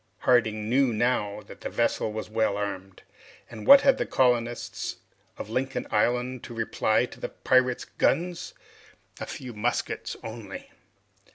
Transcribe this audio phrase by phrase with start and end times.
[0.21, 3.03] Harding knew now that the vessel was well armed.
[3.51, 4.95] And what had the colonists
[5.37, 8.55] of Lincoln Island to reply to the pirates' guns?
[9.19, 10.71] A few muskets only.